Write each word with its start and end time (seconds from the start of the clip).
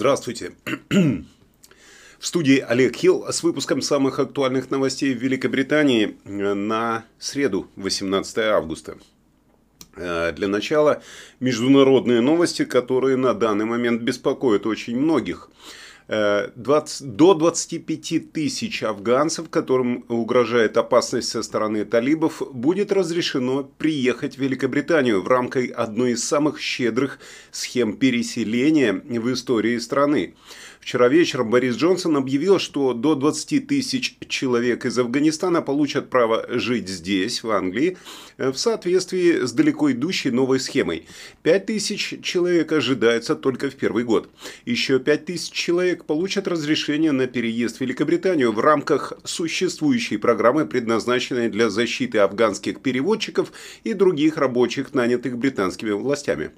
Здравствуйте. 0.00 0.52
В 0.88 2.26
студии 2.26 2.58
Олег 2.58 2.96
Хилл 2.96 3.26
с 3.30 3.42
выпуском 3.42 3.82
самых 3.82 4.18
актуальных 4.18 4.70
новостей 4.70 5.14
в 5.14 5.18
Великобритании 5.18 6.16
на 6.24 7.04
среду, 7.18 7.68
18 7.76 8.38
августа. 8.38 8.96
Э, 9.96 10.32
для 10.32 10.48
начала 10.48 11.02
международные 11.38 12.22
новости, 12.22 12.64
которые 12.64 13.18
на 13.18 13.34
данный 13.34 13.66
момент 13.66 14.00
беспокоят 14.00 14.64
очень 14.64 14.98
многих. 14.98 15.50
20, 16.10 17.00
э, 17.00 17.04
до 17.04 17.34
25 17.34 18.32
тысяч 18.32 18.82
афганцев, 18.82 19.48
которым 19.48 20.04
угрожает 20.08 20.76
опасность 20.76 21.28
со 21.28 21.42
стороны 21.42 21.84
талибов, 21.84 22.42
будет 22.52 22.90
разрешено 22.90 23.62
приехать 23.78 24.36
в 24.36 24.40
Великобританию 24.40 25.22
в 25.22 25.28
рамках 25.28 25.70
одной 25.76 26.12
из 26.12 26.24
самых 26.24 26.60
щедрых 26.60 27.20
схем 27.52 27.96
переселения 27.96 28.92
в 28.92 29.32
истории 29.32 29.78
страны. 29.78 30.34
Вчера 30.80 31.08
вечером 31.08 31.50
Борис 31.50 31.76
Джонсон 31.76 32.16
объявил, 32.16 32.58
что 32.58 32.94
до 32.94 33.14
20 33.14 33.66
тысяч 33.66 34.16
человек 34.28 34.86
из 34.86 34.98
Афганистана 34.98 35.60
получат 35.60 36.08
право 36.08 36.46
жить 36.48 36.88
здесь, 36.88 37.42
в 37.42 37.50
Англии, 37.50 37.98
в 38.38 38.54
соответствии 38.54 39.44
с 39.44 39.52
далеко 39.52 39.92
идущей 39.92 40.30
новой 40.30 40.58
схемой. 40.58 41.06
5 41.42 41.66
тысяч 41.66 42.14
человек 42.22 42.72
ожидается 42.72 43.36
только 43.36 43.70
в 43.70 43.74
первый 43.74 44.04
год. 44.04 44.30
Еще 44.64 44.98
5 44.98 45.26
тысяч 45.26 45.52
человек 45.52 46.06
получат 46.06 46.48
разрешение 46.48 47.12
на 47.12 47.26
переезд 47.26 47.76
в 47.76 47.80
Великобританию 47.82 48.50
в 48.50 48.58
рамках 48.58 49.12
существующей 49.22 50.16
программы, 50.16 50.64
предназначенной 50.64 51.50
для 51.50 51.68
защиты 51.68 52.18
афганских 52.18 52.80
переводчиков 52.80 53.52
и 53.84 53.92
других 53.92 54.38
рабочих, 54.38 54.94
нанятых 54.94 55.36
британскими 55.36 55.90
властями. 55.90 56.52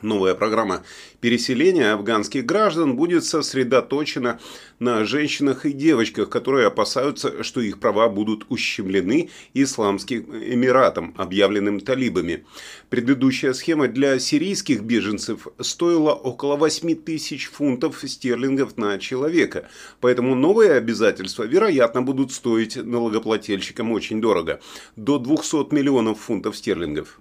Новая 0.00 0.34
программа 0.34 0.82
переселения 1.20 1.92
афганских 1.92 2.46
граждан 2.46 2.96
будет 2.96 3.24
сосредоточена 3.24 4.40
на 4.78 5.04
женщинах 5.04 5.66
и 5.66 5.72
девочках, 5.72 6.30
которые 6.30 6.66
опасаются, 6.66 7.44
что 7.44 7.60
их 7.60 7.78
права 7.78 8.08
будут 8.08 8.46
ущемлены 8.48 9.28
Исламским 9.52 10.22
Эмиратом, 10.34 11.14
объявленным 11.18 11.78
талибами. 11.78 12.44
Предыдущая 12.88 13.52
схема 13.52 13.86
для 13.86 14.18
сирийских 14.18 14.82
беженцев 14.82 15.46
стоила 15.60 16.12
около 16.12 16.56
8 16.56 16.94
тысяч 16.96 17.50
фунтов 17.50 18.02
стерлингов 18.04 18.78
на 18.78 18.98
человека, 18.98 19.68
поэтому 20.00 20.34
новые 20.34 20.72
обязательства, 20.72 21.44
вероятно, 21.44 22.02
будут 22.02 22.32
стоить 22.32 22.76
налогоплательщикам 22.76 23.92
очень 23.92 24.20
дорого– 24.20 24.60
до 24.96 25.18
200 25.18 25.72
миллионов 25.74 26.20
фунтов 26.20 26.56
стерлингов. 26.56 27.20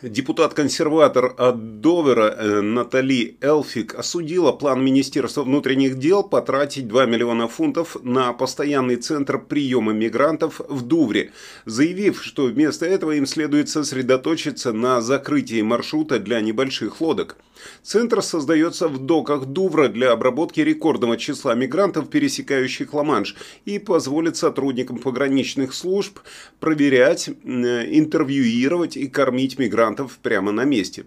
Депутат-консерватор 0.00 1.34
от 1.36 1.80
Довера 1.80 2.28
э, 2.30 2.60
Натали 2.60 3.36
Элфик 3.40 3.96
осудила 3.96 4.52
план 4.52 4.84
Министерства 4.84 5.42
внутренних 5.42 5.98
дел 5.98 6.22
потратить 6.22 6.86
2 6.86 7.06
миллиона 7.06 7.48
фунтов 7.48 7.96
на 8.04 8.32
постоянный 8.32 8.94
центр 8.96 9.40
приема 9.40 9.92
мигрантов 9.92 10.60
в 10.68 10.82
Дувре, 10.82 11.32
заявив, 11.64 12.22
что 12.22 12.44
вместо 12.44 12.86
этого 12.86 13.12
им 13.12 13.26
следует 13.26 13.70
сосредоточиться 13.70 14.72
на 14.72 15.00
закрытии 15.00 15.62
маршрута 15.62 16.20
для 16.20 16.40
небольших 16.40 17.00
лодок. 17.00 17.36
Центр 17.82 18.22
создается 18.22 18.86
в 18.86 18.98
доках 18.98 19.46
Дувра 19.46 19.88
для 19.88 20.12
обработки 20.12 20.60
рекордного 20.60 21.16
числа 21.16 21.56
мигрантов, 21.56 22.08
пересекающих 22.08 22.94
Ла-Манш, 22.94 23.34
и 23.64 23.80
позволит 23.80 24.36
сотрудникам 24.36 24.98
пограничных 24.98 25.74
служб 25.74 26.20
проверять, 26.60 27.28
интервьюировать 27.28 28.96
и 28.96 29.08
кормить 29.08 29.58
мигрантов 29.58 29.87
прямо 30.22 30.52
на 30.52 30.64
месте. 30.64 31.04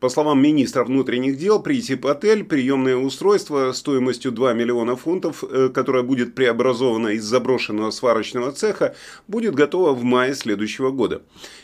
По 0.00 0.08
словам 0.08 0.42
министра 0.42 0.84
внутренних 0.84 1.36
дел, 1.36 1.62
Прити 1.62 1.96
Патель, 1.96 2.44
приемное 2.44 2.96
устройство 2.96 3.72
стоимостью 3.72 4.32
2 4.32 4.54
миллиона 4.54 4.96
фунтов, 4.96 5.44
э, 5.44 5.68
которое 5.68 6.02
будет 6.02 6.34
преобразовано 6.34 7.08
из 7.08 7.24
заброшенного 7.24 7.90
сварочного 7.90 8.52
цеха, 8.52 8.94
будет 9.28 9.54
готово 9.54 9.92
в 9.92 10.02
мае 10.02 10.34
следующего 10.34 10.90
года. 10.90 11.22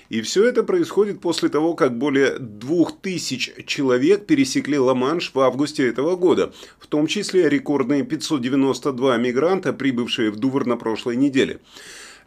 И 0.08 0.20
все 0.20 0.44
это 0.44 0.62
происходит 0.62 1.20
после 1.20 1.48
того, 1.48 1.74
как 1.74 1.98
более 1.98 2.38
2000 2.38 3.64
человек 3.66 4.26
пересекли 4.26 4.78
Ла-Манш 4.78 5.32
в 5.34 5.40
августе 5.40 5.88
этого 5.88 6.16
года, 6.16 6.52
в 6.78 6.86
том 6.86 7.06
числе 7.06 7.48
рекордные 7.48 8.04
592 8.04 9.16
мигранта, 9.16 9.72
прибывшие 9.72 10.30
в 10.30 10.36
Дувр 10.36 10.66
на 10.66 10.76
прошлой 10.76 11.16
неделе. 11.16 11.58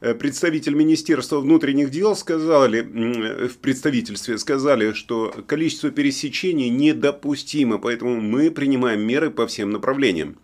Э, 0.01 0.13
представитель 0.13 0.75
Министерства 0.75 1.39
внутренних 1.39 1.89
дел 1.91 2.15
сказали, 2.15 2.81
в 3.47 3.57
представительстве 3.57 4.37
сказали, 4.37 4.93
что 4.93 5.33
количество 5.45 5.91
пересечений 5.91 6.69
недопустимо, 6.69 7.77
поэтому 7.77 8.21
мы 8.21 8.49
принимаем 8.51 9.01
меры 9.01 9.29
по 9.29 9.45
всем 9.47 9.71
направлениям. 9.71 10.37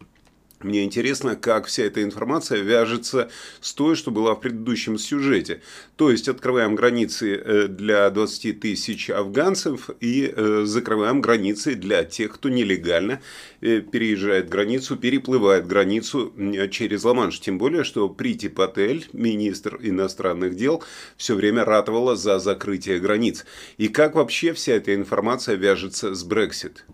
Мне 0.65 0.83
интересно, 0.83 1.35
как 1.35 1.67
вся 1.67 1.83
эта 1.83 2.01
информация 2.01 2.59
вяжется 2.59 3.29
с 3.61 3.71
той, 3.71 3.95
что 3.95 4.09
была 4.09 4.33
в 4.33 4.39
предыдущем 4.39 4.97
сюжете. 4.97 5.61
То 5.95 6.09
есть 6.09 6.27
открываем 6.27 6.73
границы 6.73 7.35
э, 7.35 7.67
для 7.67 8.09
20 8.09 8.59
тысяч 8.59 9.11
афганцев 9.11 9.91
и 9.99 10.33
э, 10.35 10.63
закрываем 10.65 11.21
границы 11.21 11.75
для 11.75 12.03
тех, 12.03 12.33
кто 12.33 12.49
нелегально 12.49 13.21
э, 13.61 13.79
переезжает 13.81 14.49
границу, 14.49 14.97
переплывает 14.97 15.67
границу 15.67 16.33
через 16.71 17.03
Ла-Манш. 17.03 17.39
Тем 17.39 17.59
более, 17.59 17.83
что 17.83 18.09
Прити 18.09 18.49
Патель, 18.49 19.07
министр 19.13 19.77
иностранных 19.83 20.55
дел, 20.55 20.83
все 21.15 21.35
время 21.35 21.63
ратовала 21.63 22.15
за 22.15 22.39
закрытие 22.39 22.99
границ. 22.99 23.45
И 23.77 23.87
как 23.87 24.15
вообще 24.15 24.51
вся 24.53 24.73
эта 24.73 24.95
информация 24.95 25.57
вяжется 25.57 26.15
с 26.15 26.23
Брексит? 26.23 26.85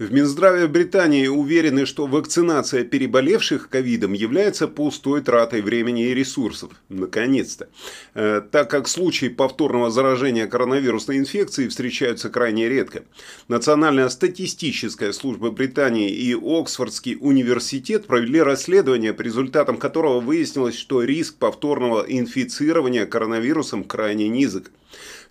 В 0.00 0.10
Минздраве 0.14 0.66
Британии 0.66 1.26
уверены, 1.26 1.84
что 1.84 2.06
вакцинация 2.06 2.84
переболевших 2.84 3.68
ковидом 3.68 4.14
является 4.14 4.66
пустой 4.66 5.20
тратой 5.20 5.60
времени 5.60 6.06
и 6.06 6.14
ресурсов. 6.14 6.70
Наконец-то. 6.88 7.68
Э, 8.14 8.40
так 8.50 8.70
как 8.70 8.88
случаи 8.88 9.28
повторного 9.28 9.90
заражения 9.90 10.46
коронавирусной 10.46 11.18
инфекцией 11.18 11.68
встречаются 11.68 12.30
крайне 12.30 12.66
редко. 12.66 13.02
Национальная 13.48 14.08
статистическая 14.08 15.12
служба 15.12 15.50
Британии 15.50 16.08
и 16.08 16.32
Оксфордский 16.32 17.18
университет 17.20 18.06
провели 18.06 18.40
расследование, 18.40 19.12
по 19.12 19.20
результатам 19.20 19.76
которого 19.76 20.20
выяснилось, 20.20 20.78
что 20.78 21.04
риск 21.04 21.34
повторного 21.34 22.06
инфицирования 22.08 23.04
коронавирусом 23.04 23.84
крайне 23.84 24.28
низок. 24.28 24.70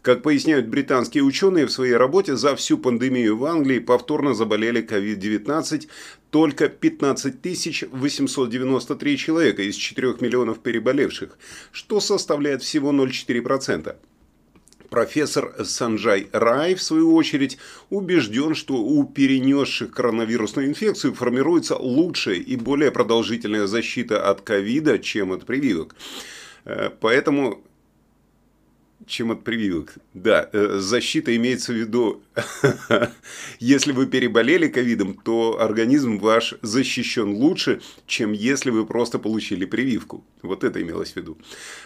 Как 0.02 0.22
поясняют 0.22 0.68
британские 0.68 1.24
ученые 1.24 1.66
в 1.66 1.72
своей 1.72 1.96
работе, 1.96 2.38
за 2.38 2.56
всю 2.56 2.78
пандемию 2.78 3.36
в 3.36 3.44
Англии 3.44 3.80
повторно 3.80 4.34
заболели 4.34 4.59
COVID-19 4.68 5.88
только 6.30 6.70
15 6.70 7.90
893 7.92 9.18
человека 9.18 9.64
из 9.64 9.76
4 9.76 10.16
миллионов 10.20 10.60
переболевших, 10.60 11.38
что 11.72 12.00
составляет 12.00 12.62
всего 12.62 12.92
0,4%. 12.92 13.96
Профессор 14.90 15.54
Санджай 15.64 16.30
Рай, 16.32 16.74
в 16.74 16.82
свою 16.82 17.14
очередь, 17.14 17.60
убежден, 17.92 18.56
что 18.56 18.76
у 18.76 19.06
перенесших 19.06 19.92
коронавирусную 19.92 20.68
инфекцию 20.68 21.14
формируется 21.14 21.76
лучшая 21.78 22.36
и 22.36 22.56
более 22.56 22.92
продолжительная 22.92 23.68
защита 23.68 24.28
от 24.28 24.42
ковида, 24.42 24.98
чем 24.98 25.32
от 25.32 25.46
прививок. 25.46 25.96
Э, 26.66 26.90
поэтому 27.00 27.64
чем 29.08 29.32
от 29.32 29.44
прививок. 29.44 29.96
Да, 30.14 30.50
э, 30.52 30.78
защита 30.80 31.36
имеется 31.36 31.74
в 31.74 31.76
виду, 31.76 32.22
если 33.60 33.92
вы 33.92 34.08
переболели 34.08 34.68
ковидом, 34.68 35.14
то 35.14 35.60
организм 35.60 36.18
ваш 36.18 36.56
защищен 36.62 37.34
лучше, 37.34 37.82
чем 38.06 38.32
если 38.32 38.70
вы 38.70 38.86
просто 38.86 39.20
получили 39.20 39.66
прививку. 39.66 40.24
Вот 40.42 40.64
это 40.64 40.82
имелось 40.82 41.14
в 41.14 41.16
виду. 41.16 41.38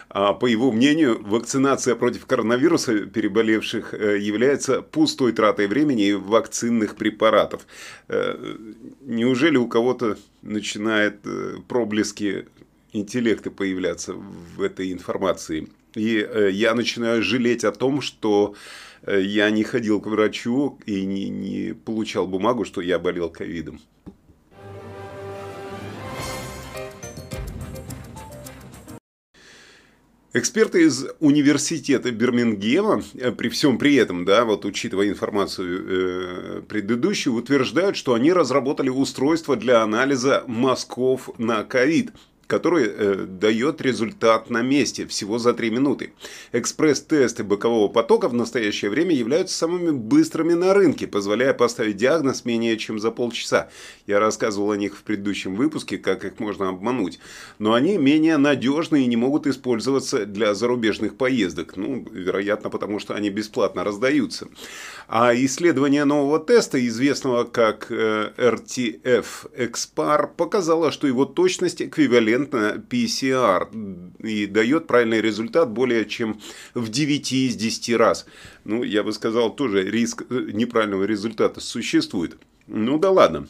А 0.09 0.33
по 0.33 0.45
его 0.45 0.71
мнению, 0.71 1.21
вакцинация 1.23 1.95
против 1.95 2.25
коронавируса 2.25 3.05
переболевших 3.05 3.93
э, 3.93 4.17
является 4.19 4.81
пустой 4.81 5.31
тратой 5.33 5.67
времени 5.67 6.07
и 6.07 6.13
вакцинных 6.13 6.95
препаратов. 6.95 7.65
Э, 8.07 8.57
неужели 9.01 9.57
у 9.57 9.67
кого-то 9.67 10.17
начинает 10.41 11.21
проблески 11.67 12.47
интеллекта 12.93 13.51
появляться 13.51 14.13
в 14.13 14.61
этой 14.61 14.93
информации? 14.93 15.67
И 15.95 16.17
э, 16.17 16.49
я 16.51 16.73
начинаю 16.73 17.21
жалеть 17.21 17.63
о 17.63 17.71
том, 17.71 18.01
что 18.01 18.55
э, 19.01 19.21
я 19.21 19.49
не 19.49 19.63
ходил 19.63 19.99
к 19.99 20.07
врачу 20.07 20.79
и 20.85 21.05
не, 21.05 21.29
не 21.29 21.73
получал 21.73 22.27
бумагу, 22.27 22.65
что 22.65 22.81
я 22.81 22.97
болел 22.99 23.29
ковидом. 23.29 23.79
Эксперты 30.35 30.85
из 30.85 31.05
университета 31.19 32.09
Бирмингема, 32.09 33.03
э, 33.13 33.31
при 33.31 33.49
всем 33.49 33.77
при 33.77 33.93
этом, 33.95 34.25
да, 34.25 34.45
вот 34.45 34.65
учитывая 34.65 35.07
информацию 35.07 35.85
э, 35.85 36.61
предыдущую, 36.67 37.35
утверждают, 37.35 37.95
что 37.95 38.15
они 38.15 38.33
разработали 38.33 38.89
устройство 38.89 39.55
для 39.55 39.83
анализа 39.83 40.43
мазков 40.47 41.29
на 41.37 41.63
ковид 41.63 42.13
который 42.47 42.85
э, 42.85 43.25
дает 43.27 43.81
результат 43.81 44.49
на 44.49 44.61
месте 44.61 45.07
всего 45.07 45.39
за 45.39 45.53
3 45.53 45.71
минуты. 45.71 46.13
Экспресс-тесты 46.51 47.43
бокового 47.43 47.87
потока 47.87 48.27
в 48.27 48.33
настоящее 48.33 48.91
время 48.91 49.15
являются 49.15 49.57
самыми 49.57 49.91
быстрыми 49.91 50.53
на 50.53 50.73
рынке, 50.73 51.07
позволяя 51.07 51.53
поставить 51.53 51.95
диагноз 51.97 52.45
менее 52.45 52.77
чем 52.77 52.99
за 52.99 53.11
полчаса. 53.11 53.69
Я 54.07 54.19
рассказывал 54.19 54.71
о 54.71 54.77
них 54.77 54.97
в 54.97 55.03
предыдущем 55.03 55.55
выпуске, 55.55 55.97
как 55.97 56.25
их 56.25 56.39
можно 56.39 56.69
обмануть. 56.69 57.19
Но 57.59 57.73
они 57.73 57.97
менее 57.97 58.37
надежны 58.37 59.03
и 59.03 59.07
не 59.07 59.15
могут 59.15 59.47
использоваться 59.47 60.25
для 60.25 60.53
зарубежных 60.53 61.15
поездок. 61.15 61.77
Ну, 61.77 62.05
вероятно, 62.11 62.69
потому 62.69 62.99
что 62.99 63.15
они 63.15 63.29
бесплатно 63.29 63.83
раздаются. 63.83 64.47
А 65.07 65.33
исследование 65.33 66.05
нового 66.05 66.39
теста, 66.39 66.85
известного 66.85 67.45
как 67.45 67.89
RTF-EXPAR, 67.91 70.29
показало, 70.35 70.91
что 70.91 71.07
его 71.07 71.25
точность 71.25 71.81
эквивалентна 71.81 72.32
PCR 72.37 73.69
и 74.19 74.45
дает 74.45 74.87
правильный 74.87 75.21
результат 75.21 75.69
более 75.69 76.05
чем 76.05 76.39
в 76.73 76.89
9 76.89 77.31
из 77.31 77.55
10 77.55 77.95
раз. 77.95 78.25
Ну, 78.63 78.83
я 78.83 79.03
бы 79.03 79.13
сказал, 79.13 79.55
тоже 79.55 79.83
риск 79.89 80.23
неправильного 80.29 81.03
результата 81.03 81.59
существует. 81.59 82.37
Ну 82.67 82.97
да 82.97 83.11
ладно. 83.11 83.47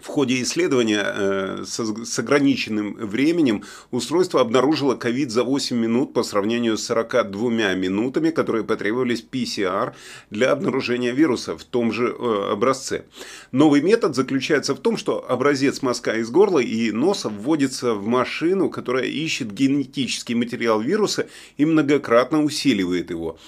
В 0.00 0.06
ходе 0.06 0.42
исследования 0.42 1.02
э, 1.04 1.64
с 1.64 2.18
ограниченным 2.18 2.94
временем 2.94 3.64
устройство 3.90 4.40
обнаружило 4.40 4.94
ковид 4.94 5.30
за 5.30 5.44
8 5.44 5.76
минут 5.76 6.12
по 6.12 6.22
сравнению 6.22 6.76
с 6.76 6.84
42 6.86 7.74
минутами, 7.74 8.30
которые 8.30 8.64
потребовались 8.64 9.24
PCR 9.30 9.94
для 10.30 10.52
обнаружения 10.52 11.12
вируса 11.12 11.56
в 11.56 11.64
том 11.64 11.92
же 11.92 12.08
э, 12.08 12.52
образце. 12.52 13.04
Новый 13.52 13.80
метод 13.80 14.14
заключается 14.14 14.74
в 14.74 14.78
том, 14.78 14.96
что 14.96 15.24
образец 15.28 15.82
мазка 15.82 16.12
из 16.18 16.30
горла 16.30 16.60
и 16.60 16.92
носа 16.92 17.28
вводится 17.28 17.94
в 17.94 18.06
машину, 18.06 18.70
которая 18.70 19.04
ищет 19.04 19.52
генетический 19.52 20.34
материал 20.34 20.80
вируса 20.80 21.28
и 21.56 21.64
многократно 21.64 22.42
усиливает 22.42 23.10
его. 23.10 23.38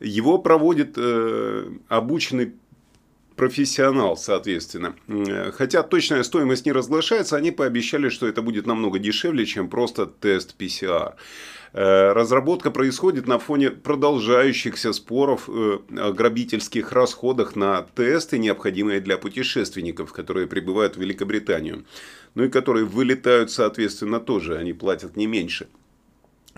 Его 0.00 0.38
проводит 0.38 0.94
э, 0.96 1.70
обученный 1.88 2.54
профессионал, 3.40 4.18
соответственно. 4.18 4.94
Хотя 5.54 5.82
точная 5.82 6.22
стоимость 6.24 6.66
не 6.66 6.72
разглашается, 6.72 7.38
они 7.38 7.50
пообещали, 7.50 8.10
что 8.10 8.28
это 8.28 8.42
будет 8.42 8.66
намного 8.66 8.98
дешевле, 8.98 9.46
чем 9.46 9.70
просто 9.70 10.04
тест 10.04 10.56
PCR. 10.58 11.14
Э, 11.72 12.12
разработка 12.12 12.70
происходит 12.70 13.26
на 13.26 13.38
фоне 13.38 13.70
продолжающихся 13.70 14.92
споров 14.92 15.48
э, 15.48 15.78
о 15.96 16.12
грабительских 16.12 16.92
расходах 16.92 17.56
на 17.56 17.86
тесты, 17.96 18.36
необходимые 18.36 19.00
для 19.00 19.16
путешественников, 19.16 20.12
которые 20.12 20.46
прибывают 20.46 20.96
в 20.96 21.00
Великобританию. 21.00 21.86
Ну 22.34 22.44
и 22.44 22.50
которые 22.50 22.84
вылетают, 22.84 23.50
соответственно, 23.50 24.20
тоже, 24.20 24.58
они 24.58 24.74
платят 24.74 25.16
не 25.16 25.26
меньше. 25.26 25.66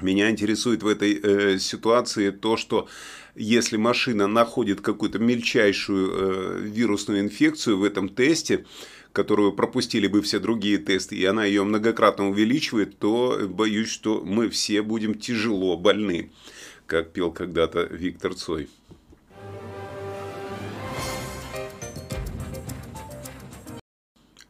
Меня 0.01 0.31
интересует 0.31 0.83
в 0.83 0.89
этой 0.89 1.21
э, 1.23 1.59
ситуации 1.59 2.31
то, 2.31 2.57
что 2.57 2.89
если 3.35 3.77
машина 3.77 4.27
находит 4.27 4.81
какую-то 4.81 5.19
мельчайшую 5.19 6.11
э, 6.13 6.61
вирусную 6.63 7.21
инфекцию 7.21 7.79
в 7.79 7.85
этом 7.85 8.09
тесте, 8.09 8.67
которую 9.13 9.53
пропустили 9.53 10.07
бы 10.07 10.23
все 10.23 10.39
другие 10.39 10.79
тесты, 10.79 11.17
и 11.17 11.25
она 11.25 11.45
ее 11.45 11.65
многократно 11.65 12.29
увеличивает, 12.29 12.99
то 12.99 13.41
боюсь, 13.49 13.91
что 13.91 14.23
мы 14.25 14.49
все 14.49 14.83
будем 14.83 15.15
тяжело 15.15 15.77
больны, 15.77 16.31
как 16.87 17.13
пел 17.13 17.31
когда-то 17.31 17.83
Виктор 17.85 18.35
Цой. 18.35 18.69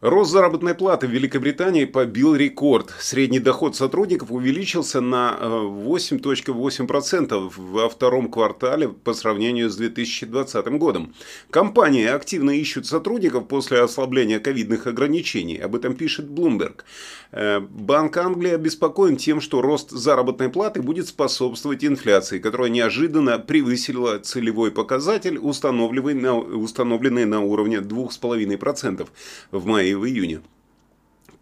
Рост 0.02 0.32
заработной 0.32 0.75
платы 0.75 1.06
в 1.06 1.10
Великобритании 1.10 1.84
побил 1.84 2.34
рекорд. 2.34 2.93
Средний 2.99 3.38
доход 3.38 3.76
сотрудников 3.76 4.32
увеличился 4.32 5.00
на 5.00 5.38
8.8% 5.40 7.32
э, 7.32 7.50
во 7.56 7.88
втором 7.88 8.28
квартале 8.28 8.88
по 8.88 9.14
сравнению 9.14 9.70
с 9.70 9.76
2020 9.76 10.66
годом. 10.76 11.14
Компании 11.50 12.04
активно 12.04 12.50
ищут 12.50 12.87
сотрудников 12.87 13.46
после 13.46 13.81
ослабления 13.81 14.40
ковидных 14.40 14.88
ограничений. 14.88 15.58
Об 15.58 15.76
этом 15.76 15.94
пишет 15.94 16.26
Bloomberg. 16.26 16.81
Э, 17.31 17.60
Банк 17.60 18.16
Англии 18.16 18.50
обеспокоен 18.50 19.16
тем, 19.16 19.40
что 19.40 19.62
рост 19.62 19.90
заработной 19.93 20.49
платы 20.49 20.82
будет 20.82 21.06
способствовать 21.06 21.84
инфляции, 21.84 22.40
которая 22.40 22.70
неожиданно 22.70 23.38
превысила 23.38 24.19
целевой 24.19 24.72
показатель, 24.72 25.38
установленный 25.38 26.14
на, 26.14 26.37
установленный 26.37 27.25
на 27.25 27.40
уровне 27.40 27.76
2,5% 27.76 29.06
в 29.52 29.64
мае 29.64 29.92
и 29.93 29.94
в 29.94 30.06
июне. 30.06 30.43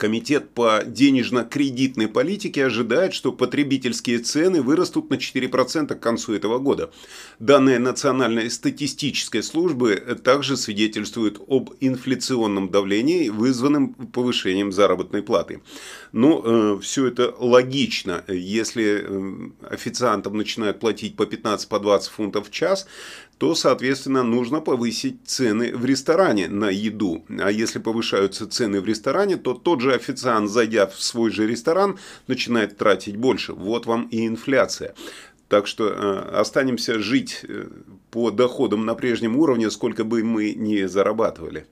Комитет 0.01 0.55
по 0.55 0.83
денежно-кредитной 0.83 2.09
политике 2.09 2.65
ожидает, 2.65 3.13
что 3.13 3.33
потребительские 3.33 4.21
цены 4.21 4.63
вырастут 4.63 5.11
на 5.11 5.17
4% 5.17 5.95
к 5.95 6.01
концу 6.01 6.33
этого 6.33 6.59
года. 6.59 6.91
Данные 7.39 7.79
Национальной 7.79 8.51
статистической 8.51 9.43
службы 9.43 9.97
также 10.25 10.57
свидетельствуют 10.57 11.39
об 11.47 11.75
инфляционном 11.81 12.71
давлении, 12.71 13.29
вызванном 13.29 13.93
повышением 13.93 14.73
заработной 14.73 15.23
платы. 15.23 15.61
Но 16.13 16.41
э, 16.43 16.81
все 16.81 17.07
это 17.07 17.35
логично. 17.39 18.25
Если 18.27 19.05
э, 19.05 19.51
официантам 19.69 20.35
начинают 20.35 20.81
платить 20.81 21.15
по 21.15 21.25
15-20 21.25 21.69
по 21.69 21.99
фунтов 21.99 22.49
в 22.49 22.51
час, 22.51 22.87
то, 23.41 23.55
соответственно, 23.55 24.23
нужно 24.23 24.61
повысить 24.61 25.21
цены 25.25 25.75
в 25.75 25.87
ресторане 25.87 26.47
на 26.49 26.69
еду. 26.69 27.25
А 27.39 27.51
если 27.51 27.79
повышаются 27.79 28.47
цены 28.47 28.83
в 28.83 28.85
ресторане, 28.85 29.39
то 29.39 29.55
тот 29.55 29.81
же 29.81 29.95
официант, 29.95 30.51
зайдя 30.51 30.87
в 30.87 31.01
свой 31.01 31.31
же 31.31 31.47
ресторан, 31.47 31.99
начинает 32.27 32.77
тратить 32.77 33.17
больше. 33.17 33.55
Вот 33.55 33.87
вам 33.87 34.09
и 34.11 34.27
инфляция. 34.27 34.95
Так 35.49 35.67
что 35.67 35.89
э, 35.89 36.39
останемся 36.39 36.99
жить 36.99 37.41
э, 37.49 37.69
по 38.11 38.31
доходам 38.31 38.85
на 38.85 38.95
прежнем 38.95 39.39
уровне, 39.39 39.71
сколько 39.71 40.05
бы 40.05 40.23
мы 40.23 40.53
ни 40.53 40.85
зарабатывали. 40.85 41.65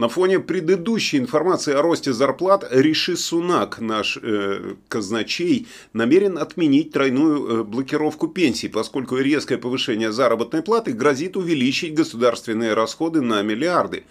На 0.00 0.08
фоне 0.08 0.40
предыдущей 0.40 1.18
информации 1.18 1.74
о 1.74 1.82
росте 1.82 2.14
зарплат 2.14 2.66
Риши 2.70 3.18
Сунак, 3.18 3.80
наш 3.80 4.16
э, 4.16 4.76
казначей, 4.88 5.68
намерен 5.92 6.38
отменить 6.38 6.90
тройную 6.90 7.36
э, 7.60 7.64
блокировку 7.64 8.26
пенсий, 8.28 8.68
поскольку 8.68 9.18
резкое 9.18 9.58
повышение 9.58 10.10
заработной 10.10 10.62
платы 10.62 10.92
грозит 10.92 11.36
увеличить 11.36 11.92
государственные 11.92 12.72
расходы 12.72 13.20
на 13.20 13.42
миллиарды. 13.42 14.04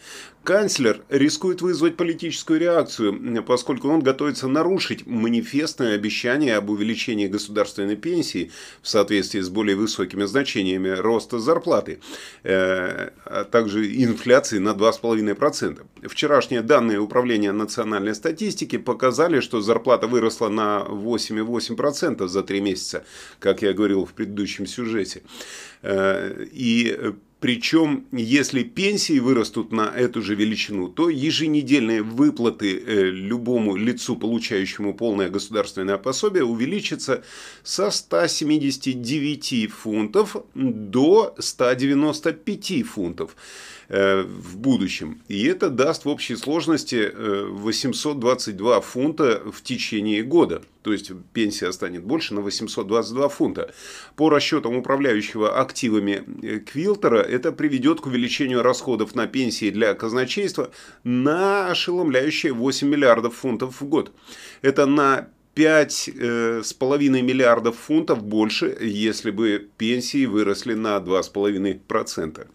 Канцлер 0.49 1.03
рискует 1.09 1.61
вызвать 1.61 1.95
политическую 1.95 2.59
реакцию, 2.59 3.43
поскольку 3.43 3.87
он 3.87 3.99
готовится 3.99 4.47
нарушить 4.47 5.05
манифестное 5.05 5.93
обещание 5.93 6.55
об 6.55 6.71
увеличении 6.71 7.27
государственной 7.27 7.95
пенсии 7.95 8.49
в 8.81 8.87
соответствии 8.87 9.41
с 9.41 9.49
более 9.49 9.75
высокими 9.75 10.25
значениями 10.25 10.89
роста 10.89 11.37
зарплаты, 11.37 11.99
э, 12.41 13.11
а 13.25 13.43
также 13.43 13.85
инфляции 14.03 14.57
на 14.57 14.73
2,5%. 14.73 15.85
Вчерашние 16.07 16.63
данные 16.63 16.99
Управления 16.99 17.51
национальной 17.51 18.15
статистики 18.15 18.79
показали, 18.79 19.41
что 19.41 19.61
зарплата 19.61 20.07
выросла 20.07 20.49
на 20.49 20.79
8,8% 20.79 22.27
за 22.27 22.41
три 22.41 22.59
месяца, 22.59 23.03
как 23.37 23.61
я 23.61 23.73
говорил 23.73 24.03
в 24.03 24.13
предыдущем 24.13 24.65
сюжете. 24.65 25.21
Э, 25.83 26.43
и 26.51 27.13
причем, 27.39 28.05
если 28.11 28.63
пенсии 28.63 29.19
вырастут 29.19 29.71
на 29.71 29.87
эту 29.95 30.21
же 30.21 30.35
величину, 30.35 30.89
то 30.89 31.09
еженедельные 31.09 32.03
выплаты 32.03 32.77
э, 32.77 33.03
любому 33.11 33.77
лицу, 33.77 34.17
получающему 34.17 34.93
полное 34.93 35.29
государственное 35.29 35.97
пособие, 35.97 36.43
увеличатся 36.43 37.23
со 37.63 37.91
179 37.91 39.71
фунтов 39.71 40.35
до 40.53 41.33
195 41.39 42.85
фунтов. 42.85 43.35
Э, 43.91 44.21
в 44.21 44.57
будущем. 44.57 45.19
И 45.29 45.45
это 45.45 45.71
даст 45.71 46.05
в 46.05 46.09
общей 46.09 46.35
сложности 46.35 47.11
822 47.15 48.77
э, 48.77 48.81
фунта 48.81 49.41
в 49.51 49.63
течение 49.63 50.21
года. 50.21 50.61
То 50.81 50.93
есть 50.93 51.11
пенсия 51.33 51.71
станет 51.71 52.03
больше 52.03 52.33
на 52.33 52.41
822 52.41 53.29
фунта. 53.29 53.73
По 54.15 54.29
расчетам 54.29 54.77
управляющего 54.77 55.59
активами 55.59 56.23
э, 56.41 56.59
Квилтера, 56.59 57.21
это 57.21 57.51
приведет 57.51 57.99
к 57.99 58.05
увеличению 58.05 58.63
расходов 58.63 59.13
на 59.13 59.27
пенсии 59.27 59.71
для 59.71 59.93
казначейства 59.93 60.71
на 61.03 61.69
ошеломляющие 61.69 62.53
8 62.53 62.87
миллиардов 62.87 63.35
фунтов 63.35 63.81
в 63.81 63.85
год. 63.85 64.13
Это 64.61 64.85
на 64.85 65.27
5,5 65.55 67.21
миллиардов 67.21 67.77
фунтов 67.77 68.23
больше, 68.23 68.77
если 68.79 69.31
бы 69.31 69.67
пенсии 69.77 70.25
выросли 70.25 70.73
на 70.73 70.95
2,5%. 70.97 72.47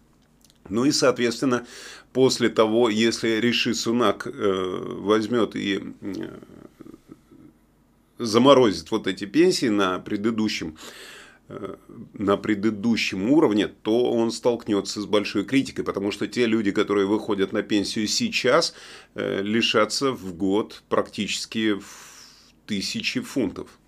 Ну 0.69 0.85
и, 0.85 0.91
соответственно, 0.91 1.67
после 2.13 2.49
того, 2.49 2.89
если 2.89 3.39
Риши 3.39 3.75
Сунак 3.75 4.25
э, 4.25 4.31
возьмет 4.33 5.55
и 5.55 5.93
э, 6.01 6.29
заморозит 8.17 8.91
вот 8.91 9.07
эти 9.07 9.25
пенсии 9.25 9.67
на 9.67 9.99
предыдущем 9.99 10.77
э, 11.47 11.75
на 12.13 12.37
предыдущем 12.37 13.29
уровне, 13.31 13.67
то 13.67 14.11
он 14.11 14.31
столкнется 14.31 15.01
с 15.01 15.05
большой 15.05 15.45
критикой, 15.45 15.83
потому 15.83 16.11
что 16.11 16.27
те 16.27 16.45
люди, 16.45 16.71
которые 16.71 17.07
выходят 17.07 17.53
на 17.53 17.61
пенсию 17.63 18.07
сейчас, 18.07 18.73
э, 19.15 19.41
лишатся 19.41 20.11
в 20.11 20.33
год 20.35 20.83
практически 20.89 21.73
в 21.73 22.15
тысячи 22.65 23.21
фунтов. 23.21 23.79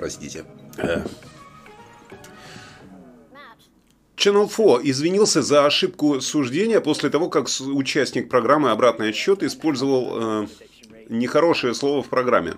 Простите. 0.00 0.46
Channel 4.20 4.50
4 4.50 4.80
извинился 4.90 5.40
за 5.40 5.64
ошибку 5.64 6.20
суждения 6.20 6.82
после 6.82 7.08
того, 7.08 7.30
как 7.30 7.48
участник 7.72 8.28
программы 8.28 8.70
«Обратный 8.70 9.08
отсчет» 9.08 9.42
использовал 9.42 10.42
э, 10.42 10.46
нехорошее 11.08 11.72
слово 11.72 12.02
в 12.02 12.08
программе. 12.10 12.52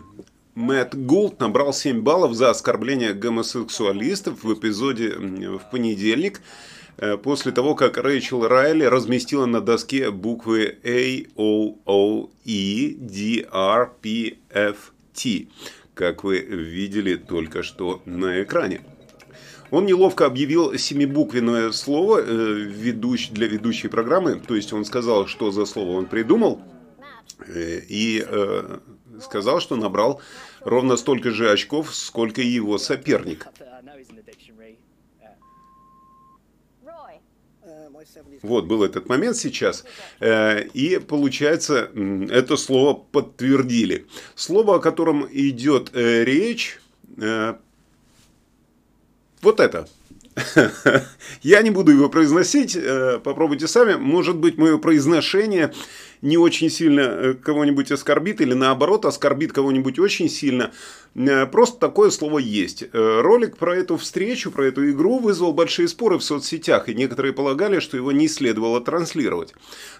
Мэтт 0.57 0.97
Гулт 0.97 1.39
набрал 1.39 1.73
7 1.73 2.03
баллов 2.03 2.35
за 2.35 2.51
оскорбление 2.51 3.13
гомосексуалистов 3.13 4.43
в 4.43 4.53
эпизоде 4.53 5.11
в 5.11 5.71
понедельник, 5.71 6.41
э, 6.97 7.17
после 7.17 7.53
того, 7.53 7.77
как 7.77 7.97
Рэйчел 7.97 8.49
Райли 8.49 8.83
разместила 8.83 9.47
на 9.47 9.61
доске 9.61 10.11
буквы 10.11 10.79
A, 10.83 11.27
O, 11.37 11.77
O, 11.87 12.31
E, 12.45 12.97
D, 12.97 13.47
R, 13.53 13.93
P, 14.03 14.39
F, 14.51 14.93
T 15.15 15.47
как 15.95 16.25
вы 16.25 16.39
видели 16.39 17.17
только 17.17 17.63
что 17.63 18.03
на 18.07 18.43
экране. 18.43 18.81
Он 19.73 19.87
неловко 19.87 20.27
объявил 20.27 20.77
семибуквенное 20.77 21.73
слово 21.73 22.21
э, 22.21 22.25
ведущ, 22.27 23.31
для 23.31 23.49
ведущей 23.49 23.89
программы, 23.89 24.39
то 24.39 24.55
есть 24.55 24.71
он 24.75 24.85
сказал, 24.85 25.27
что 25.27 25.51
за 25.51 25.65
слово 25.65 25.93
он 25.93 26.05
придумал, 26.05 26.61
э, 27.47 27.81
и 27.89 28.23
э, 28.25 28.79
сказал, 29.23 29.61
что 29.61 29.77
набрал 29.77 30.21
ровно 30.61 30.99
столько 30.99 31.31
же 31.31 31.51
очков, 31.51 31.95
сколько 31.95 32.43
и 32.43 32.47
его 32.47 32.77
соперник. 32.77 33.47
Вот 38.43 38.67
был 38.67 38.83
этот 38.83 39.09
момент 39.09 39.37
сейчас. 39.39 39.85
Э, 40.21 40.65
и 40.75 40.99
получается, 40.99 41.91
это 42.31 42.59
слово 42.59 42.93
подтвердили. 42.93 44.07
Слово, 44.35 44.77
о 44.77 44.81
котором 44.81 45.27
идет 45.31 45.93
э, 45.95 46.25
речь, 46.25 46.79
э, 47.17 47.55
вот 49.43 49.61
это. 49.61 49.89
Я 51.43 51.63
не 51.63 51.71
буду 51.71 51.93
его 51.93 52.09
произносить, 52.09 52.79
попробуйте 53.23 53.67
сами. 53.69 53.95
Может 53.95 54.37
быть, 54.37 54.57
мое 54.57 54.79
произношение 54.79 55.73
не 56.23 56.39
очень 56.39 56.71
сильно 56.71 57.01
э, 57.01 57.35
кого-нибудь 57.35 57.91
оскорбит 57.91 58.41
или 58.41 58.55
наоборот 58.55 59.05
оскорбит 59.05 59.53
кого-нибудь 59.53 59.99
очень 59.99 60.29
сильно. 60.29 60.71
Э, 61.17 61.47
просто 61.47 61.81
такое 61.81 62.11
слово 62.11 62.39
есть. 62.39 62.85
Э, 62.93 63.21
ролик 63.21 63.59
про 63.59 63.77
эту 63.77 63.97
встречу, 63.97 64.53
про 64.53 64.67
эту 64.67 64.89
игру 64.93 65.19
вызвал 65.19 65.53
большие 65.53 65.89
споры 65.89 66.19
в 66.19 66.23
соцсетях, 66.23 66.89
и 66.89 66.95
некоторые 66.95 67.33
полагали, 67.33 67.81
что 67.81 67.97
его 67.97 68.13
не 68.13 68.29
следовало 68.29 68.81
транслировать. 68.81 69.53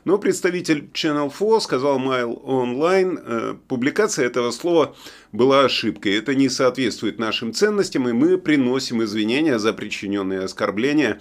Но 0.05 0.17
представитель 0.17 0.89
Channel 0.95 1.31
4 1.37 1.61
сказал 1.61 1.99
Mail 1.99 2.41
Online, 2.45 3.59
публикация 3.67 4.27
этого 4.27 4.53
слова 4.53 4.95
была 5.33 5.65
ошибкой. 5.65 6.17
Это 6.19 6.37
не 6.37 6.49
соответствует 6.49 7.19
нашим 7.19 7.53
ценностям, 7.53 8.09
и 8.09 8.13
мы 8.13 8.39
приносим 8.39 9.03
извинения 9.03 9.59
за 9.59 9.73
причиненные 9.73 10.41
оскорбления 10.41 11.21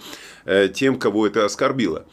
тем, 0.74 0.98
кого 0.98 1.26
это 1.26 1.44
оскорбило. 1.44 2.06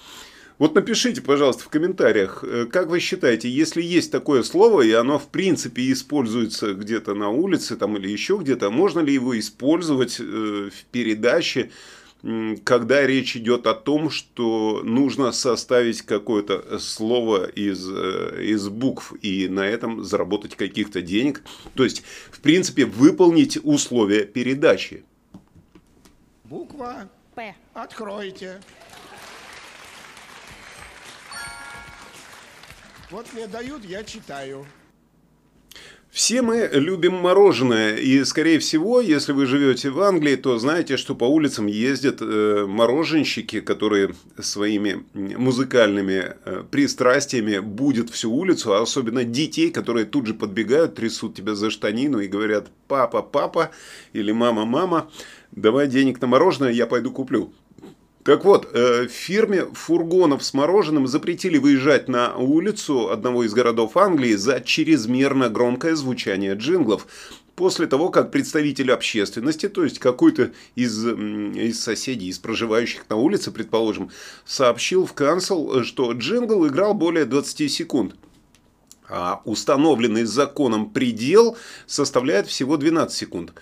Вот 0.60 0.75
напишите, 0.75 1.22
пожалуйста, 1.22 1.63
в 1.63 1.70
комментариях, 1.70 2.44
э, 2.44 2.66
как 2.66 2.89
вы 2.89 3.00
считаете, 3.00 3.50
если 3.50 3.82
есть 3.82 4.12
такое 4.12 4.44
слово, 4.44 4.82
и 4.82 4.92
оно 4.92 5.18
в 5.18 5.30
принципе 5.30 5.89
используется 5.89 6.74
где-то 6.74 7.16
на 7.16 7.30
улице 7.30 7.78
там, 7.78 7.96
или 7.96 8.10
еще 8.10 8.38
где-то, 8.38 8.70
можно 8.70 9.00
ли 9.00 9.13
его 9.13 9.39
использовать 9.39 10.20
э, 10.20 10.24
в 10.24 10.86
передаче, 10.92 11.72
когда 12.66 13.08
речь 13.08 13.38
идет 13.38 13.66
о 13.68 13.74
том, 13.74 14.10
что 14.10 14.82
нужно 14.84 15.32
составить 15.32 16.01
какое-то 16.01 16.78
слово 16.80 17.46
из, 17.46 17.89
э, 17.89 18.44
из 18.44 18.68
букв 18.68 19.13
и 19.22 19.48
на 19.48 19.66
этом 19.66 20.04
заработать 20.04 20.58
каких-то 20.58 21.01
денег. 21.01 21.42
То 21.75 21.86
есть, 21.86 22.04
в 22.30 22.42
принципе, 22.42 22.84
выполнить 22.84 23.58
условия 23.63 24.25
передачи. 24.25 25.06
Буква 26.44 27.10
П. 27.34 27.56
Откройте. 27.74 28.60
Вот 33.12 33.25
мне 33.34 33.48
дают, 33.48 33.84
я 33.86 34.04
читаю. 34.04 34.68
Все 36.12 36.42
мы 36.42 36.70
любим 36.74 37.13
мороженое, 37.13 37.96
и, 37.96 38.24
скорее 38.24 38.58
всего, 38.60 39.00
если 39.00 39.32
вы 39.32 39.46
живете 39.46 39.89
в 39.92 40.00
Англии, 40.01 40.36
то 40.36 40.58
знаете, 40.58 40.98
что 40.98 41.13
по 41.16 41.25
улицам 41.25 41.68
ездят 41.68 42.18
э, 42.22 42.66
мороженщики, 42.68 43.62
которые 43.62 44.16
своими 44.39 45.06
музыкальными 45.13 46.34
э, 46.46 46.63
пристрастиями 46.70 47.60
будут 47.60 48.10
всю 48.10 48.32
улицу, 48.32 48.74
а 48.74 48.82
особенно 48.82 49.24
детей, 49.24 49.70
которые 49.70 50.06
тут 50.06 50.25
же 50.25 50.34
подбегают, 50.34 50.96
трясут 50.96 51.36
тебя 51.36 51.54
за 51.54 51.70
штанину 51.70 52.20
и 52.20 52.28
говорят 52.28 52.68
«папа, 52.88 53.22
папа» 53.22 53.70
или 54.13 54.32
«мама, 54.32 54.66
мама, 54.66 55.12
давай 55.51 55.88
денег 55.88 56.22
на 56.22 56.28
мороженое, 56.28 56.72
я 56.72 56.88
пойду 56.88 57.12
куплю». 57.12 57.54
Так 58.29 58.45
вот, 58.45 58.69
э, 58.74 59.07
фирме 59.07 59.65
фургонов 59.74 60.43
с 60.43 60.53
мороженым 60.53 61.07
запретили 61.07 61.57
выезжать 61.57 62.07
на 62.07 62.38
улицу 62.38 63.09
одного 63.09 63.43
из 63.43 63.55
городов 63.55 63.98
Англии 63.98 64.36
за 64.36 64.62
чрезмерно 64.62 65.50
громкое 65.50 65.95
звучание 65.95 66.53
джинглов. 66.53 67.07
После 67.55 67.88
того, 67.88 68.09
как 68.09 68.29
представитель 68.29 68.91
общественности, 68.91 69.67
то 69.67 69.83
есть 69.83 69.98
какой-то 69.98 70.51
из, 70.75 71.03
из 71.07 71.81
соседей, 71.81 72.27
из 72.27 72.38
проживающих 72.38 73.09
на 73.09 73.15
улице, 73.15 73.50
предположим, 73.50 74.12
сообщил 74.45 75.07
в 75.07 75.15
Cancel, 75.15 75.83
что 75.83 76.12
джингл 76.12 76.67
играл 76.67 76.93
более 76.93 77.25
20 77.25 77.71
секунд. 77.71 78.13
А 79.09 79.41
установленный 79.43 80.25
законом 80.25 80.91
предел 80.91 81.57
составляет 81.88 82.45
всего 82.45 82.77
12 82.77 83.17
секунд. 83.17 83.53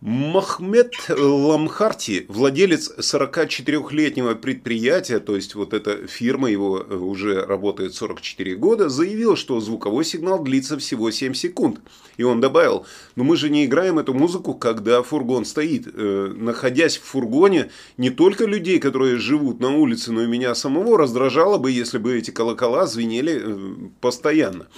Махмед 0.00 0.92
Ламхарти, 1.08 2.26
владелец 2.28 2.92
44-летнего 2.98 4.36
предприятия, 4.36 5.18
то 5.18 5.34
есть 5.34 5.56
вот 5.56 5.74
эта 5.74 6.06
фирма, 6.06 6.48
его 6.48 6.78
э, 6.78 6.94
уже 6.94 7.44
работает 7.44 7.94
44 7.94 8.54
года, 8.54 8.88
заявил, 8.88 9.34
что 9.34 9.58
звуковой 9.58 10.04
сигнал 10.04 10.44
длится 10.44 10.78
всего 10.78 11.10
7 11.10 11.34
секунд. 11.34 11.80
И 12.16 12.22
он 12.22 12.40
добавил, 12.40 12.86
ну 13.16 13.24
мы 13.24 13.36
же 13.36 13.50
не 13.50 13.64
играем 13.64 13.98
эту 13.98 14.14
музыку, 14.14 14.54
когда 14.54 15.02
фургон 15.02 15.44
стоит. 15.44 15.88
Э, 15.92 16.32
находясь 16.32 16.96
в 16.96 17.02
фургоне, 17.02 17.70
не 17.96 18.10
только 18.10 18.44
людей, 18.44 18.78
которые 18.78 19.16
живут 19.16 19.58
на 19.58 19.76
улице, 19.76 20.12
но 20.12 20.22
и 20.22 20.28
меня 20.28 20.54
самого 20.54 20.96
раздражало 20.96 21.58
бы, 21.58 21.72
если 21.72 21.98
бы 21.98 22.16
эти 22.16 22.30
колокола 22.30 22.86
звенели 22.86 23.42
э, 23.44 23.88
постоянно. 24.00 24.68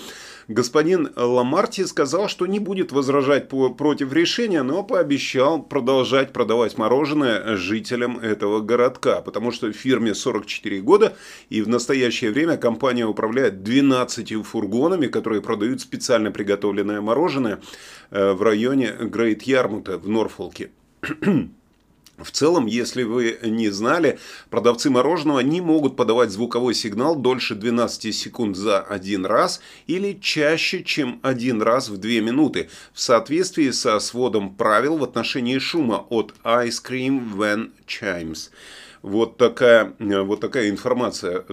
Господин 0.50 1.10
Ламарти 1.14 1.84
сказал, 1.84 2.26
что 2.26 2.44
не 2.44 2.58
будет 2.58 2.90
возражать 2.90 3.48
по, 3.48 3.68
против 3.72 4.12
решения, 4.12 4.64
но 4.64 4.82
пообещал 4.82 5.62
продолжать 5.62 6.32
продавать 6.32 6.76
мороженое 6.76 7.56
жителям 7.56 8.18
этого 8.18 8.58
городка, 8.58 9.20
потому 9.20 9.52
что 9.52 9.70
фирме 9.70 10.12
44 10.12 10.80
года, 10.80 11.16
и 11.50 11.62
в 11.62 11.68
настоящее 11.68 12.32
время 12.32 12.56
компания 12.56 13.06
управляет 13.06 13.62
12 13.62 14.44
фургонами, 14.44 15.06
которые 15.06 15.40
продают 15.40 15.82
специально 15.82 16.32
приготовленное 16.32 17.00
мороженое 17.00 17.60
э, 18.10 18.32
в 18.32 18.42
районе 18.42 18.90
Грейт 18.98 19.42
Ярмута 19.42 19.98
в 19.98 20.08
Норфолке. 20.08 20.72
В 22.22 22.30
целом, 22.30 22.66
если 22.66 23.02
вы 23.02 23.38
не 23.42 23.70
знали, 23.70 24.18
продавцы 24.50 24.90
мороженого 24.90 25.40
не 25.40 25.60
могут 25.60 25.96
подавать 25.96 26.30
звуковой 26.30 26.74
сигнал 26.74 27.16
дольше 27.16 27.54
12 27.54 28.14
секунд 28.14 28.56
за 28.56 28.80
один 28.80 29.24
раз 29.26 29.60
или 29.86 30.18
чаще, 30.20 30.82
чем 30.84 31.20
один 31.22 31.62
раз 31.62 31.88
в 31.88 31.96
2 31.98 32.10
минуты, 32.20 32.68
в 32.92 33.00
соответствии 33.00 33.70
со 33.70 33.98
сводом 34.00 34.54
правил 34.54 34.98
в 34.98 35.04
отношении 35.04 35.58
шума 35.58 36.06
от 36.08 36.34
Ice 36.44 36.82
Cream 36.84 37.34
When 37.34 37.70
Chimes. 37.86 38.50
Вот 39.02 39.38
такая, 39.38 39.94
вот 39.98 40.40
такая 40.40 40.68
информация. 40.68 41.44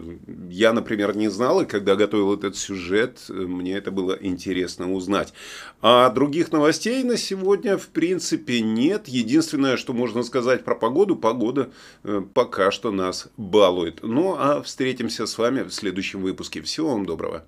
Я, 0.50 0.74
например, 0.74 1.16
не 1.16 1.30
знал, 1.30 1.62
и 1.62 1.66
когда 1.66 1.96
готовил 1.96 2.34
этот 2.34 2.58
сюжет, 2.58 3.26
мне 3.30 3.78
это 3.78 3.90
было 3.90 4.18
интересно 4.20 4.92
узнать. 4.92 5.34
А 5.82 6.10
других 6.10 6.52
новостей 6.52 7.04
на 7.04 7.16
сегодня, 7.16 7.78
в 7.78 7.88
принципе, 7.88 8.62
нет. 8.62 9.08
Единственное, 9.08 9.78
что 9.78 9.94
можно 9.94 10.24
сказать 10.24 10.66
про 10.66 10.76
погоду, 10.76 11.16
погода 11.16 11.72
э, 12.04 12.22
пока 12.34 12.72
что 12.72 12.92
нас 12.92 13.30
балует. 13.38 14.00
Ну, 14.04 14.36
а 14.38 14.62
встретимся 14.62 15.26
с 15.26 15.38
вами 15.38 15.64
в 15.64 15.72
следующем 15.72 16.22
выпуске. 16.22 16.62
Всего 16.62 16.90
вам 16.90 17.06
доброго. 17.06 17.46